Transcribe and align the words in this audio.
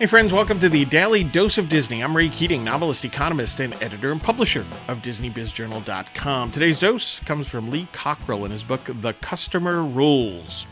Hey, 0.00 0.06
friends, 0.06 0.32
welcome 0.32 0.58
to 0.58 0.68
the 0.68 0.84
Daily 0.86 1.22
Dose 1.22 1.56
of 1.56 1.68
Disney. 1.68 2.02
I'm 2.02 2.16
Ray 2.16 2.28
Keating, 2.28 2.64
novelist, 2.64 3.04
economist, 3.04 3.60
and 3.60 3.80
editor 3.80 4.10
and 4.10 4.20
publisher 4.20 4.66
of 4.88 4.98
DisneyBizJournal.com. 5.02 6.50
Today's 6.50 6.80
dose 6.80 7.20
comes 7.20 7.46
from 7.46 7.70
Lee 7.70 7.86
Cockrell 7.92 8.44
in 8.44 8.50
his 8.50 8.64
book, 8.64 8.90
The 9.02 9.12
Customer 9.12 9.84
Rules. 9.84 10.66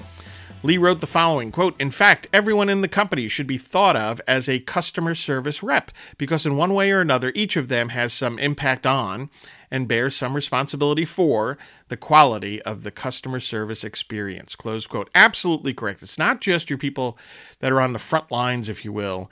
Lee 0.65 0.77
wrote 0.77 1.01
the 1.01 1.07
following 1.07 1.53
quote, 1.53 1.81
In 1.81 1.93
fact, 1.93 2.27
everyone 2.33 2.69
in 2.69 2.81
the 2.81 2.89
company 2.89 3.29
should 3.29 3.47
be 3.47 3.59
thought 3.59 3.95
of 3.95 4.21
as 4.27 4.49
a 4.49 4.59
customer 4.59 5.15
service 5.15 5.63
rep 5.63 5.93
because, 6.19 6.45
in 6.45 6.57
one 6.57 6.75
way 6.75 6.91
or 6.91 7.01
another, 7.01 7.31
each 7.37 7.57
of 7.57 7.69
them 7.69 7.91
has 7.91 8.13
some 8.13 8.41
impact 8.41 8.89
on 8.89 9.31
and 9.73 9.89
bear 9.89 10.11
some 10.11 10.37
responsibility 10.37 11.07
for 11.07 11.57
the 11.89 11.97
quality 11.97 12.61
of 12.63 12.83
the 12.83 12.91
customer 12.91 13.41
service 13.41 13.83
experience. 13.83 14.55
Close 14.55 14.87
quote. 14.87 15.09
Absolutely 15.15 15.73
correct. 15.73 16.03
It's 16.03 16.19
not 16.19 16.43
just 16.43 16.69
your 16.69 16.79
people 16.79 17.17
that 17.61 17.73
are 17.73 17.81
on 17.81 17.95
the 17.95 17.99
front 17.99 18.31
lines, 18.31 18.69
if 18.69 18.85
you 18.85 18.93
will, 18.93 19.31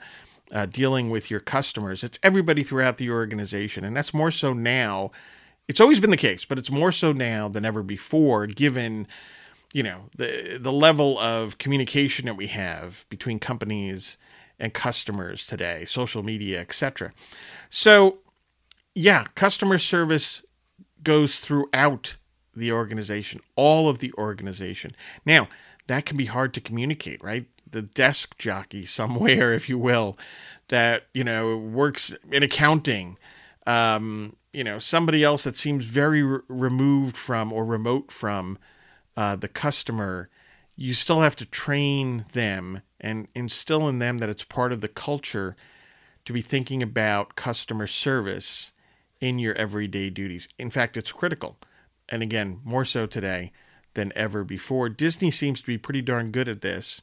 uh, 0.51 0.65
dealing 0.65 1.11
with 1.11 1.29
your 1.29 1.39
customers. 1.39 2.03
It's 2.03 2.17
everybody 2.23 2.63
throughout 2.63 2.97
the 2.97 3.11
organization. 3.11 3.83
And 3.83 3.95
that's 3.95 4.15
more 4.15 4.31
so 4.31 4.51
now. 4.51 5.11
It's 5.67 5.79
always 5.79 5.99
been 5.99 6.09
the 6.09 6.17
case, 6.17 6.43
but 6.43 6.57
it's 6.57 6.71
more 6.71 6.91
so 6.91 7.13
now 7.13 7.47
than 7.47 7.63
ever 7.63 7.83
before, 7.83 8.47
given 8.47 9.07
you 9.73 9.83
know 9.83 10.09
the 10.17 10.57
the 10.59 10.71
level 10.71 11.17
of 11.19 11.59
communication 11.59 12.25
that 12.25 12.35
we 12.35 12.47
have 12.47 13.05
between 13.09 13.39
companies 13.39 14.17
and 14.59 14.73
customers 14.73 15.45
today, 15.45 15.85
social 15.87 16.23
media, 16.23 16.59
etc. 16.59 17.13
So 17.69 18.17
yeah, 18.93 19.25
customer 19.35 19.77
service 19.77 20.43
goes 21.03 21.39
throughout 21.39 22.17
the 22.55 22.71
organization, 22.71 23.41
all 23.55 23.87
of 23.87 23.99
the 23.99 24.13
organization. 24.17 24.95
Now, 25.25 25.47
that 25.87 26.05
can 26.05 26.17
be 26.17 26.25
hard 26.25 26.53
to 26.53 26.61
communicate, 26.61 27.23
right? 27.23 27.47
The 27.69 27.81
desk 27.81 28.37
jockey 28.37 28.85
somewhere, 28.85 29.53
if 29.53 29.69
you 29.69 29.77
will, 29.77 30.17
that, 30.67 31.07
you 31.13 31.23
know, 31.23 31.57
works 31.57 32.15
in 32.31 32.43
accounting, 32.43 33.17
um, 33.67 34.35
you 34.53 34.63
know, 34.63 34.79
somebody 34.79 35.23
else 35.23 35.43
that 35.43 35.57
seems 35.57 35.85
very 35.85 36.23
re- 36.23 36.39
removed 36.47 37.17
from 37.17 37.53
or 37.53 37.63
remote 37.63 38.11
from 38.11 38.57
uh, 39.15 39.35
the 39.35 39.47
customer, 39.47 40.29
you 40.75 40.93
still 40.93 41.21
have 41.21 41.35
to 41.37 41.45
train 41.45 42.25
them 42.33 42.81
and 42.99 43.27
instill 43.35 43.87
in 43.87 43.99
them 43.99 44.17
that 44.17 44.29
it's 44.29 44.43
part 44.43 44.71
of 44.71 44.81
the 44.81 44.87
culture 44.87 45.55
to 46.25 46.33
be 46.33 46.41
thinking 46.41 46.83
about 46.83 47.35
customer 47.35 47.87
service 47.87 48.71
in 49.21 49.39
your 49.39 49.53
everyday 49.55 50.09
duties. 50.09 50.49
In 50.59 50.69
fact, 50.69 50.97
it's 50.97 51.11
critical. 51.11 51.57
And 52.09 52.21
again, 52.21 52.59
more 52.65 52.83
so 52.83 53.05
today 53.05 53.53
than 53.93 54.11
ever 54.15 54.43
before. 54.43 54.89
Disney 54.89 55.31
seems 55.31 55.61
to 55.61 55.67
be 55.67 55.77
pretty 55.77 56.01
darn 56.01 56.31
good 56.31 56.49
at 56.49 56.61
this. 56.61 57.01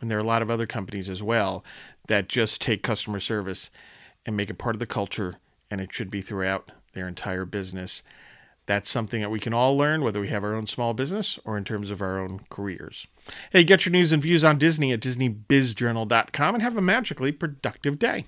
And 0.00 0.10
there 0.10 0.18
are 0.18 0.22
a 0.22 0.24
lot 0.24 0.42
of 0.42 0.50
other 0.50 0.66
companies 0.66 1.08
as 1.08 1.22
well 1.22 1.64
that 2.08 2.28
just 2.28 2.60
take 2.60 2.82
customer 2.82 3.18
service 3.18 3.70
and 4.26 4.36
make 4.36 4.50
it 4.50 4.58
part 4.58 4.74
of 4.74 4.80
the 4.80 4.86
culture, 4.86 5.36
and 5.70 5.80
it 5.80 5.92
should 5.92 6.10
be 6.10 6.20
throughout 6.20 6.72
their 6.92 7.08
entire 7.08 7.44
business. 7.44 8.02
That's 8.66 8.90
something 8.90 9.20
that 9.20 9.30
we 9.30 9.40
can 9.40 9.52
all 9.52 9.76
learn, 9.76 10.02
whether 10.02 10.20
we 10.20 10.28
have 10.28 10.42
our 10.42 10.54
own 10.54 10.66
small 10.66 10.94
business 10.94 11.38
or 11.44 11.58
in 11.58 11.64
terms 11.64 11.90
of 11.90 12.00
our 12.00 12.18
own 12.18 12.40
careers. 12.48 13.06
Hey, 13.50 13.62
get 13.62 13.84
your 13.84 13.92
news 13.92 14.12
and 14.12 14.22
views 14.22 14.42
on 14.42 14.58
Disney 14.58 14.92
at 14.92 15.00
DisneyBizJournal.com 15.00 16.54
and 16.54 16.62
have 16.62 16.76
a 16.76 16.82
magically 16.82 17.32
productive 17.32 17.98
day. 17.98 18.24